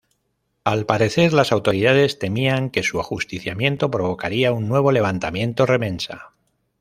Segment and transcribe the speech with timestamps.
[0.63, 6.33] Al parecer las autoridades temían que su ajusticiamiento provocaría un nuevo levantamiento remensa.